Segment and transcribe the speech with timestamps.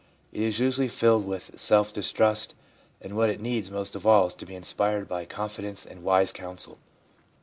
[0.31, 2.55] It is usually filled with self distrust,
[3.01, 6.01] and what it needs most of all is to be inspired by con fidence and
[6.01, 6.79] wise counsel.